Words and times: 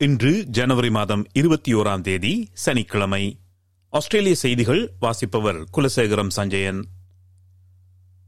இன்று 0.00 0.44
ஜனவரி 0.44 0.90
மாதம் 0.90 1.26
இருபத்தி 1.32 1.74
ஓராம் 1.74 2.00
தேதி 2.00 2.48
சனிக்கிழமை. 2.52 3.40
ஆஸ்திரேலிய 3.90 4.34
செய்திகள் 4.34 4.92
வாசிப்பவர் 5.00 5.64
குலசேகரம் 5.76 6.28
சஞ்சயன். 6.28 6.84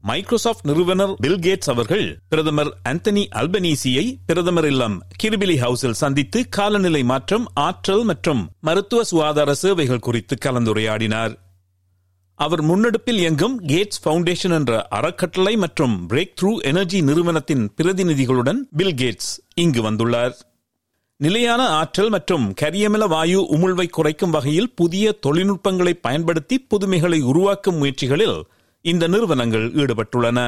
மைக்ரோசாப்ட் 0.01 0.65
நிறுவனர் 0.65 1.15
பில் 1.19 1.39
கேட்ஸ் 1.39 1.69
அவர்கள் 1.69 2.19
பிரதமர் 2.29 2.77
ஆந்தனி 2.89 3.23
அல்பனீசியை 3.35 4.17
பிரதமர் 4.25 4.65
இல்லம் 4.65 5.01
கிரிபிலி 5.23 5.57
ஹவுஸில் 5.57 5.99
சந்தித்து 6.01 6.49
காலநிலை 6.49 7.03
மாற்றம் 7.03 7.47
ஆற்றல் 7.53 8.03
மற்றும் 8.03 8.49
மருத்துவ 8.59 9.03
சுகாதார 9.03 9.53
சேவைகள் 9.53 9.99
குறித்து 9.99 10.37
கலந்துரையாடினார். 10.45 11.35
அவர் 12.35 12.61
முன்னெடுப்பில் 12.61 13.17
இயங்கும் 13.17 13.61
கேட்ஸ் 13.61 14.05
பவுண்டேஷன் 14.05 14.53
என்ற 14.53 14.87
அறக்கட்டளை 14.87 15.57
மற்றும் 15.57 16.09
பிரேக் 16.09 16.37
த்ரூ 16.41 16.57
எனர்ஜி 16.57 17.01
நிறுவனத்தின் 17.01 17.73
பிரதிநிதிகளுடன் 17.77 18.61
பில் 18.71 18.95
கேட்ஸ் 18.95 19.39
இங்கு 19.55 19.91
வந்துள்ளார். 19.91 20.33
நிலையான 21.21 21.61
ஆற்றல் 21.71 22.09
மற்றும் 22.09 22.45
கரியமில 22.61 23.03
வாயு 23.07 23.39
உமிழ்வை 23.55 23.87
குறைக்கும் 23.89 24.31
வகையில் 24.31 24.73
புதிய 24.73 25.11
தொழில்நுட்பங்களை 25.25 25.93
பயன்படுத்தி 26.01 26.55
புதுமைகளை 26.69 27.19
உருவாக்கும் 27.23 27.77
முயற்சிகளில் 27.77 28.37
இந்த 28.85 29.07
நிறுவனங்கள் 29.07 29.65
ஈடுபட்டுள்ளன 29.81 30.39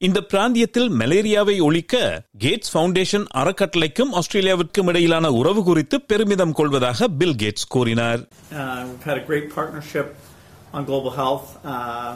இந்த 0.00 0.18
பிராந்தியத்தில் 0.22 0.90
மலேரியாவை 0.92 1.56
ஒழிக்க 1.60 1.94
கேட்ஸ் 2.38 2.72
பவுண்டேஷன் 2.72 3.26
அறக்கட்டளைக்கும் 3.32 4.12
ஆஸ்திரேலியாவிற்கும் 4.12 4.88
இடையிலான 4.88 5.32
உறவு 5.32 5.62
குறித்து 5.64 5.96
பெருமிதம் 6.02 6.52
கொள்வதாக 6.52 7.08
பில் 7.18 7.38
கேட்ஸ் 7.42 7.68
கூறினார் 7.68 8.22
uh, 8.60 8.80
on 10.72 10.84
global 10.84 11.10
health. 11.12 11.48
Uh, 11.64 12.10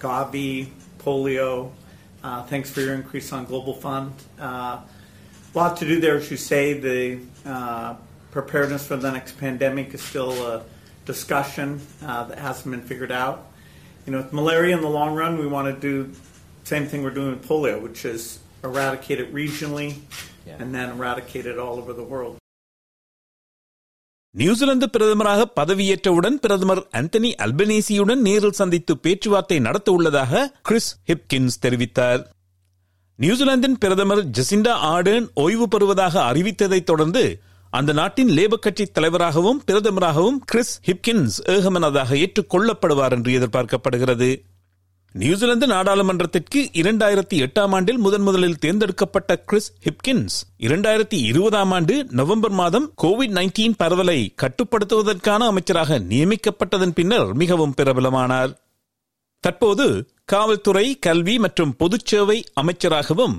Gavi, 0.00 0.50
polio. 0.98 1.50
Uh, 2.20 2.42
thanks 2.44 2.70
for 2.70 2.80
your 2.80 2.94
increase 2.94 3.32
on 3.32 3.44
Global 3.44 3.74
Fund. 3.74 4.12
Uh, 4.40 4.76
a 5.53 5.57
lot 5.57 5.77
to 5.77 5.85
do 5.85 5.99
there, 5.99 6.17
as 6.17 6.29
you 6.31 6.37
say. 6.37 6.63
The 6.79 6.99
uh, 7.45 7.89
preparedness 8.31 8.85
for 8.87 8.97
the 8.97 9.11
next 9.11 9.33
pandemic 9.39 9.93
is 9.93 10.01
still 10.01 10.31
a 10.45 10.63
discussion 11.05 11.69
uh, 12.01 12.23
that 12.25 12.37
hasn't 12.39 12.69
been 12.71 12.81
figured 12.83 13.11
out. 13.23 13.37
You 14.05 14.11
know, 14.11 14.21
with 14.23 14.33
malaria 14.33 14.75
in 14.75 14.81
the 14.81 14.89
long 14.89 15.15
run, 15.15 15.37
we 15.37 15.47
want 15.47 15.67
to 15.73 15.79
do 15.89 15.95
the 16.61 16.67
same 16.73 16.87
thing 16.87 17.03
we're 17.03 17.17
doing 17.21 17.31
with 17.35 17.47
polio, 17.47 17.75
which 17.81 18.03
is 18.05 18.21
eradicate 18.63 19.19
it 19.19 19.33
regionally 19.33 19.89
and 20.59 20.73
then 20.75 20.89
eradicate 20.91 21.45
it 21.45 21.57
all 21.57 21.77
over 21.77 21.93
the 21.93 22.07
world. 22.13 22.35
New Zealand 24.35 24.87
பிரதமராக 24.93 25.41
பதவியேற்றவுடன் 25.57 26.37
பிரதமர் 26.43 26.81
Anthony 26.99 27.29
அல்பனீசியுடன் 27.45 28.21
நேரில் 28.27 28.55
சந்தித்து 28.59 28.93
பேச்சுவார்த்தை 28.97 29.57
நடத்த 29.59 29.91
உள்ளதாக 29.91 30.41
Chris 30.61 30.89
Hipkins 31.09 31.57
தெரிவித்தார் 31.65 32.21
நியூசிலாந்தின் 33.20 33.78
பிரதமர் 33.78 34.26
ஜெசிண்டா 34.26 34.72
ஆர்டன் 34.88 35.24
ஓய்வு 35.34 35.68
பெறுவதாக 35.68 36.32
அறிவித்ததைத் 36.32 36.84
தொடர்ந்து 36.84 37.40
அந்த 37.70 37.92
நாட்டின் 37.92 38.28
லேபர் 38.28 38.60
கட்சி 38.60 38.86
தலைவராகவும் 38.86 39.62
பிரதமராகவும் 39.66 40.36
கிறிஸ் 40.44 40.82
ஹிப்கின்ஸ் 40.86 41.38
ஏகமனதாக 41.46 42.14
ஏற்றுக்கொள்ளப்படுவார் 42.14 43.10
என்று 43.10 43.32
எதிர்பார்க்கப்படுகிறது. 43.38 44.28
நியூசிலாந்து 45.12 45.66
நாடாளுமன்றத்திற்கு 45.66 46.62
இரண்டாயிரத்தி 46.72 47.36
எட்டாம் 47.46 47.74
ஆண்டில் 47.74 47.98
முதன் 47.98 48.22
முதலில் 48.22 48.58
தேர்ந்தெடுக்கப்பட்ட 48.58 49.36
கிறிஸ் 49.36 49.72
ஹிப்கின்ஸ் 49.84 50.38
இரண்டாயிரத்தி 50.58 51.20
இருபதாம் 51.24 51.70
ஆண்டு 51.70 52.06
நவம்பர் 52.10 52.50
மாதம் 52.50 52.92
கோவிட் 53.02 53.36
நைன்டீன் 53.38 53.76
பரவலை 53.76 54.34
கட்டுப்படுத்துவதற்கான 54.42 55.38
அமைச்சராக 55.46 55.98
நியமிக்கப்பட்டதன் 55.98 56.94
பின்னர் 56.94 57.34
மிகவும் 57.34 57.74
பிரபலமானார். 57.76 58.54
தற்போது 59.43 59.87
காவல்துறை 60.33 60.85
கல்வி 61.05 61.35
மற்றும் 61.45 61.73
பொதுச்சேவை 61.81 62.37
அமைச்சராகவும் 62.61 63.35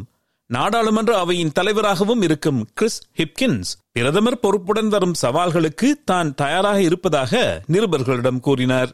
நாடாளுமன்ற 0.50 1.12
அவையின் 1.20 1.52
தலைவராகவும் 1.58 2.22
இருக்கும் 2.26 2.58
கிறிஸ் 2.78 2.98
ஹிப்கின்ஸ் 3.20 3.70
பிரதமர் 3.92 4.42
பொறுப்புடன் 4.42 4.90
வரும் 4.94 5.14
சவால்களுக்கு 5.22 5.88
தான் 6.10 6.30
தயாராக 6.42 6.80
இருப்பதாக 6.90 7.42
நிருபர்களிடம் 7.74 8.44
கூறினார் 8.48 8.92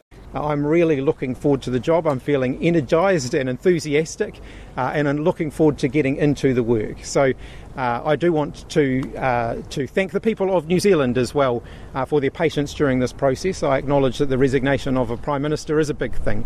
I'm 0.49 0.65
really 0.65 0.99
looking 1.01 1.35
forward 1.35 1.61
to 1.63 1.69
the 1.69 1.79
job. 1.79 2.07
I'm 2.07 2.19
feeling 2.19 2.53
energised 2.63 3.33
and 3.33 3.49
enthusiastic, 3.49 4.39
uh, 4.77 4.91
and 4.93 5.09
I'm 5.09 5.19
looking 5.19 5.51
forward 5.51 5.77
to 5.79 5.87
getting 5.89 6.15
into 6.17 6.53
the 6.53 6.63
work. 6.65 7.03
So, 7.05 7.23
uh, 7.77 8.01
I 8.05 8.15
do 8.15 8.31
want 8.31 8.69
to 8.69 8.83
uh, 9.21 9.53
to 9.75 9.81
thank 9.87 10.11
the 10.11 10.21
people 10.21 10.55
of 10.57 10.67
New 10.67 10.79
Zealand 10.79 11.17
as 11.17 11.33
well 11.33 11.57
uh, 11.93 12.05
for 12.05 12.19
their 12.21 12.31
patience 12.33 12.73
during 12.73 12.99
this 12.99 13.13
process. 13.13 13.61
I 13.63 13.77
acknowledge 13.77 14.19
that 14.19 14.27
the 14.27 14.37
resignation 14.37 14.95
of 14.95 15.09
a 15.11 15.17
prime 15.19 15.41
minister 15.41 15.79
is 15.79 15.89
a 15.89 15.93
big 15.95 16.15
thing. 16.19 16.41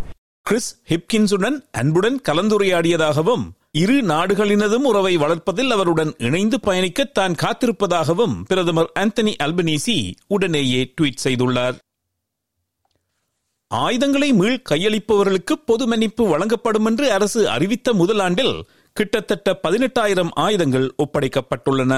Chris 0.51 0.71
ஹிப்கின்ஸுடன் 0.89 1.57
அன்புடன் 1.71 2.17
கலந்துரையாடியதாகவும் 2.27 3.43
இரு 3.81 3.95
நாடுகளினதும் 4.01 4.85
உறவை 4.89 5.13
வளர்ப்பதில் 5.17 5.69
அவருடன் 5.69 6.11
இணைந்து 6.17 6.59
பயணிக்க 6.59 7.03
தான் 7.03 7.35
காத்திருப்பதாகவும் 7.43 8.33
பிரதமர் 8.49 8.89
ஆந்தனி 8.99 9.33
அல்பனீசி 9.45 9.95
உடனேயே 10.27 10.81
ட்வீட் 10.95 11.23
செய்துள்ளார். 11.23 11.77
ஆயுதங்களை 13.67 14.29
மீள் 14.33 14.59
கையளிப்பவர்களுக்கு 14.69 15.55
பொது 15.65 15.87
மன்னிப்பு 15.87 16.25
வழங்கப்படும் 16.27 16.85
என்று 16.85 17.07
அரசு 17.11 17.49
அறிவித்த 17.49 17.93
முதலாண்டில் 17.93 18.55
கிட்டத்தட்ட 18.93 19.59
பதினெட்டாயிரம் 19.63 20.33
ஆயுதங்கள் 20.45 20.87
ஒப்படைக்கப்பட்டுள்ளன. 21.05 21.93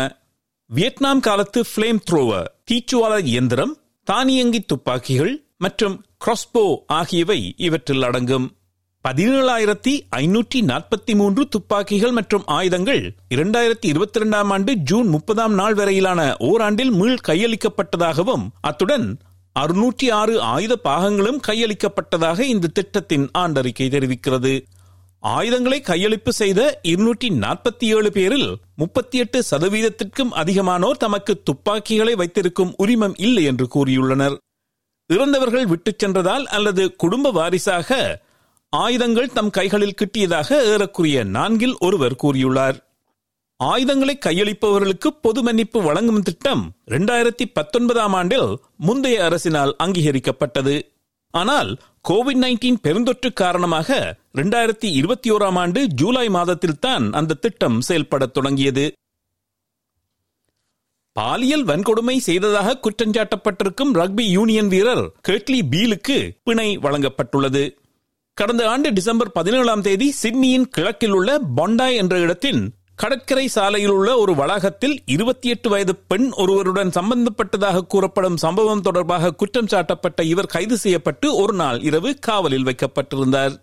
வியட்நாம் 0.69 1.19
காலத்து 1.19 1.63
பிளேம் 1.75 2.03
த்ரோவர் 2.12 2.52
தீச்சுவாளர் 2.72 3.25
இயந்திரம் 3.34 3.74
தானியங்கி 4.08 4.62
துப்பாக்கிகள் 4.62 5.34
மற்றும் 5.58 5.97
கிராஸ்போ 6.23 6.84
ஆகியவை 6.88 7.53
இவற்றில் 7.57 8.03
அடங்கும். 8.03 8.45
பதினேழாயிரத்தி 9.06 9.94
ஐநூற்றி 10.09 10.59
நாற்பத்தி 10.61 11.16
மூன்று 11.16 11.47
துப்பாக்கிகள் 11.47 12.11
மற்றும் 12.11 12.45
ஆயுதங்கள் 12.45 13.16
இரண்டாயிரத்தி 13.35 13.85
இருபத்தி 13.85 14.19
இரண்டாம் 14.19 14.50
ஆண்டு 14.50 14.75
ஜூன் 14.75 15.07
முப்பதாம் 15.07 15.53
நாள் 15.53 15.73
வரையிலான 15.73 16.35
ஓராண்டில் 16.39 16.91
மீள் 16.91 17.17
கையளிக்கப்பட்டதாகவும் 17.28 18.45
அத்துடன் 18.62 19.19
அறுநூற்றி 19.56 20.12
ஆறு 20.12 20.41
ஆயுத 20.41 20.75
பாகங்களும் 20.75 21.39
கையளிக்கப்பட்டதாக 21.47 22.39
இந்த 22.39 22.67
திட்டத்தின் 22.67 23.29
ஆண்டறிக்கை 23.33 23.89
தெரிவிக்கிறது. 23.89 24.63
ஆயுதங்களை 25.19 25.81
கையளிப்பு 25.85 26.29
செய்த 26.29 26.79
இருநூற்றி 26.81 27.29
நாற்பத்தி 27.29 27.85
ஏழு 27.97 28.12
பேரில் 28.12 28.57
முப்பத்தி 28.75 29.17
எட்டு 29.17 29.44
சதவீதத்திற்கும் 29.51 30.33
அதிகமானோர் 30.44 30.97
தமக்கு 30.97 31.41
துப்பாக்கிகளை 31.44 32.16
வைத்திருக்கும் 32.16 32.73
உரிமம் 32.78 33.13
இல்லை 33.17 33.44
என்று 33.44 33.67
கூறியுள்ளனர். 33.75 34.35
இறந்தவர்கள் 35.08 35.66
விட்டுச் 35.66 36.00
சென்றதால் 36.00 36.46
அல்லது 36.46 36.96
குடும்ப 36.96 37.31
வாரிசாக 37.31 38.22
ஆயுதங்கள் 38.69 39.34
தம் 39.34 39.50
கைகளில் 39.50 39.96
கிட்டியதாக 39.97 40.50
ஏறக்குரிய 40.50 41.24
நான்கில் 41.24 41.75
ஒருவர் 41.80 42.16
கூறியுள்ளார். 42.24 42.78
ஆயுதங்களை 43.58 44.18
கையளிப்பவர்களுக்கு 44.25 45.08
பொது 45.22 45.44
மன்னிப்பு 45.44 45.81
வழங்கும் 45.81 46.22
திட்டம் 46.22 46.72
இரண்டாயிரத்தி 46.88 47.46
பத்தொன்பதாம் 47.53 48.13
ஆண்டில் 48.13 48.58
முந்தைய 48.78 49.24
அரசினால் 49.24 49.72
அங்கீகரிக்கப்பட்டது. 49.84 50.81
ஆனால் 51.31 51.78
கோவிட் 52.09 52.42
நைன்டீன் 52.42 52.75
பெருந்தொற்று 52.84 53.34
காரணமாக 53.34 54.18
இரண்டாயிரத்தி 54.34 54.86
இருபத்தி 54.86 55.31
ஓராம் 55.31 55.58
ஆண்டு 55.58 55.88
ஜூலை 55.88 56.30
மாதத்தில் 56.30 56.80
தான் 56.80 57.13
அந்த 57.13 57.34
திட்டம் 57.34 57.81
செயல்படத் 57.81 58.34
தொடங்கியது. 58.34 58.94
பாலியல் 61.13 61.65
வன்கொடுமை 61.65 62.18
செய்ததாக 62.18 62.80
குற்றஞ்சாட்டப்பட்டிருக்கும் 62.83 63.92
ரக்பி 63.94 64.21
யூனியன் 64.21 64.68
வீரர் 64.68 65.12
கேட்லி 65.21 65.60
பீலுக்கு 65.71 66.31
பிணை 66.44 66.77
வழங்கப்பட்டுள்ளது. 66.77 67.75
கடந்த 68.33 68.69
ஆண்டு 68.69 68.94
டிசம்பர் 68.94 69.31
பதினேழாம் 69.31 69.81
தேதி 69.81 70.12
சிட்னியின் 70.12 70.68
கிழக்கில் 70.69 71.12
உள்ள 71.12 71.39
பொண்டாய் 71.56 71.95
என்ற 71.95 72.19
இடத்தின் 72.19 72.74
கடற்கரை 72.95 73.48
சாலையில் 73.48 73.89
உள்ள 73.89 74.18
ஒரு 74.18 74.36
வளாகத்தில் 74.36 75.01
இருபத்தி 75.06 75.50
எட்டு 75.50 75.69
வயது 75.69 75.95
பெண் 75.95 76.31
ஒருவருடன் 76.31 76.89
சம்பந்தப்பட்டதாக 76.89 77.81
கூறப்படும் 77.81 78.38
சம்பவம் 78.38 78.81
தொடர்பாக 78.81 79.31
குற்றம் 79.31 79.65
சாட்டப்பட்ட 79.65 80.21
இவர் 80.21 80.45
கைது 80.45 80.77
செய்யப்பட்டு 80.77 81.36
ஒரு 81.36 81.54
நாள் 81.54 81.81
இரவு 81.81 82.15
காவலில் 82.19 82.63
வைக்கப்பட்டிருந்தார். 82.63 83.56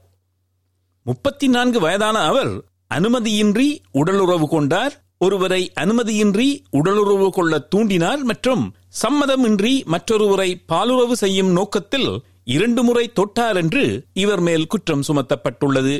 முப்பத்தி 1.05 1.49
நான்கு 1.49 1.81
வயதான 1.81 2.19
அவர் 2.19 2.65
அனுமதியின்றி 2.95 3.79
உடலுறவு 3.91 4.49
கொண்டார் 4.49 5.10
ஒருவரை 5.21 5.63
அனுமதியின்றி 5.75 6.47
உடலுறவு 6.79 7.27
கொள்ள 7.31 7.55
தூண்டினார் 7.73 8.23
மற்றும் 8.25 8.63
சம்மதமின்றி 9.03 9.73
மற்றொருவரை 9.95 10.51
பாலுறவு 10.67 11.17
செய்யும் 11.23 11.51
நோக்கத்தில் 11.53 12.11
இரண்டு 12.55 12.83
முறை 12.83 13.05
தொட்டார் 13.19 13.59
என்று 13.63 13.83
இவர் 14.15 14.41
மேல் 14.41 14.67
குற்றம் 14.67 15.05
சுமத்தப்பட்டுள்ளது 15.09 15.97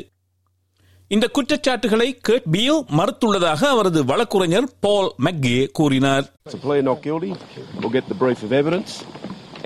இந்த 1.11 1.25
குற்றச்சாட்டுகளை 1.29 2.09
கர்ட் 2.27 2.49
பியோ 2.51 2.75
மறுத்துள்ளதாக 2.97 3.61
அவரது 3.67 4.01
வழக்குரைஞர் 4.05 4.69
பால் 4.79 5.11
மெக்கே 5.25 5.59
கூறினார் 5.71 6.25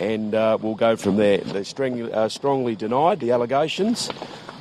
And 0.06 0.34
uh, 0.36 0.58
we'll 0.62 0.76
go 0.78 0.96
from 0.98 1.16
there. 1.16 1.38
They 1.48 1.64
strong, 1.66 1.94
uh, 2.12 2.28
strongly 2.30 2.76
denied 2.78 3.20
the 3.20 3.32
allegations, 3.32 4.00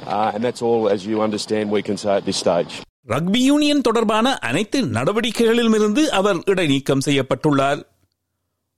uh, 0.07 0.31
and 0.35 0.45
that's 0.45 0.63
all, 0.63 0.89
as 0.89 1.05
you 1.05 1.21
understand, 1.21 1.71
we 1.71 1.83
can 1.83 1.97
say 1.97 2.17
at 2.17 2.25
this 2.25 2.37
stage. 2.39 2.75
Rugby 3.09 3.37
union 3.37 3.81
தொடர்பான 3.81 4.39
அனைத்து 4.39 4.85
நடவடிக்கைகளிலுமிருந்து 4.85 6.03
அவர் 6.07 6.37
இடைநீக்கம் 6.37 7.01
செய்யப்பட்டுள்ளார். 7.05 7.87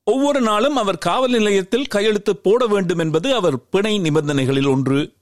ஒவ்வொரு 0.04 0.40
நாளும் 0.40 0.76
அவர் 0.76 0.98
காவல் 0.98 1.30
நிலையத்தில் 1.30 1.86
கையெழுத்து 1.86 2.36
போட 2.36 2.66
வேண்டும் 2.66 2.98
என்பது 2.98 3.34
அவர் 3.34 3.68
பிணை 3.68 3.98
நிபந்தனைகளில் 3.98 4.68
ஒன்று. 4.68 5.12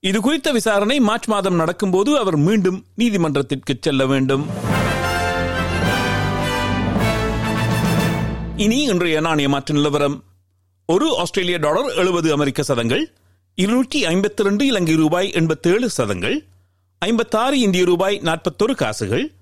இது 0.00 0.20
குறித்த 0.20 0.52
விசாரணை 0.52 1.00
மார்ச் 1.00 1.28
மாதம் 1.28 1.54
நடக்கும்போது 1.54 2.18
அவர் 2.18 2.36
மீண்டும் 2.36 2.84
நீதிமன்றத்திற்கு 2.96 3.76
செல்ல 3.80 4.06
வேண்டும். 4.06 4.46
இனி 8.56 8.82
இன்றைய 8.82 9.20
நாணய 9.20 9.48
மாற்று 9.48 9.74
நிலவரம். 9.74 10.24
ஒரு 10.86 11.16
ஆஸ்திரேலிய 11.16 11.58
டாலர் 11.58 11.94
எழுபது 11.94 12.32
அமெரிக்க 12.32 12.62
சதங்கள் 12.62 13.12
இருநூற்றி 13.54 14.04
ஐம்பத்தி 14.04 14.42
ரெண்டு 14.42 14.66
இலங்கை 14.66 14.94
ரூபாய் 14.94 15.32
எண்பத்தேழு 15.32 15.90
சதங்கள் 15.90 16.46
ஐம்பத்தாறு 16.98 17.58
இந்திய 17.58 17.84
ரூபாய் 17.84 18.20
நாற்பத்தொரு 18.22 18.74
காசுகள் 18.74 19.32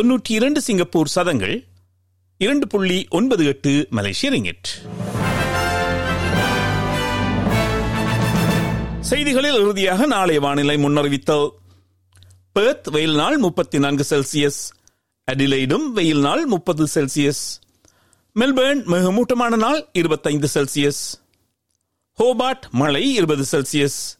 தொன்னூற்றி 0.00 0.28
இரண்டு 0.28 0.60
சிங்கப்பூர் 0.60 1.06
சதங்கள் 1.06 1.64
இரண்டு 2.38 2.66
புள்ளி 2.66 3.06
ஒன்பது 3.10 3.46
எட்டு 3.46 3.86
மலேசிய 3.90 4.32
ரிங்கிட். 4.32 4.68
செய்திகளில் 9.00 9.54
இறுதியாக 9.54 10.06
நாளைய 10.06 10.40
வானிலை 10.40 10.76
முன்னறிவித்தல். 10.76 11.50
பெர்த் 12.52 12.90
வெயில் 12.90 13.14
நாள் 13.14 13.36
முப்பத்தி 13.36 13.78
நான்கு 13.78 14.06
செல்சியஸ் 14.10 14.72
அடிலைடும் 15.32 15.92
வெயில் 15.92 16.20
நாள் 16.20 16.46
முப்பது 16.46 16.86
செல்சியஸ். 16.94 17.60
மெல்பேர்ன் 18.34 18.84
மிக 18.84 19.12
மூட்டமான 19.12 19.56
நாள் 19.56 19.88
இருபத்தைந்து 19.92 20.48
செல்சியஸ். 20.54 21.02
ஹோபார்ட் 22.18 22.68
மழை 22.70 23.14
இருபது 23.14 23.44
செல்சியஸ். 23.52 24.18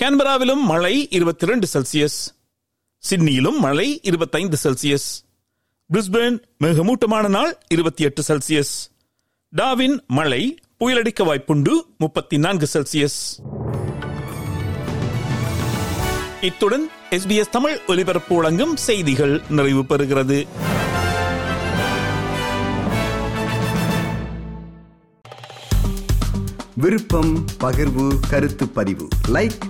கேன்பராவிலும் 0.00 0.62
மழை 0.62 1.08
இருபத்தி 1.10 1.46
இரண்டு 1.46 1.66
செல்சியஸ் 1.72 2.18
சிட்னியிலும் 3.10 3.58
மழை 3.58 4.00
இருபத்தைந்து 4.02 4.56
செல்சியஸ் 4.62 5.08
பிரிஸ்பேன் 5.92 6.42
மிக 6.58 6.84
மூட்டமான 6.84 7.28
நாள் 7.28 7.58
இருபத்தி 7.68 8.04
எட்டு 8.04 8.22
செல்சியஸ் 8.28 8.72
டாவின் 9.56 10.06
மழை 10.06 10.58
புயலடிக்க 10.80 11.24
வாய்ப்புண்டு 11.24 11.72
முப்பத்தி 11.98 12.38
நான்கு 12.38 12.68
செல்சியஸ் 12.72 13.18
இத்துடன் 16.40 16.90
எஸ்பிஎஸ் 17.10 17.50
தமிழ் 17.50 17.80
ஒலிபரப்பு 17.86 18.36
வழங்கும் 18.36 18.76
செய்திகள் 18.76 19.42
நிறைவு 19.48 19.82
பெறுகிறது. 19.82 20.46
விருப்பம் 26.74 27.44
பகிர்வு 27.60 28.18
கருத்து 28.30 28.68
பதிவு. 28.68 29.08
லைக் 29.28 29.69